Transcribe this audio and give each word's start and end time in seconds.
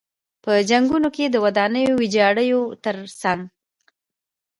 په 0.43 0.51
جنګونو 0.69 1.09
کې 1.15 1.25
د 1.29 1.35
ودانیو 1.45 1.97
ویجاړیو 2.01 2.61
تر 2.83 2.95
څنګ. 3.21 3.41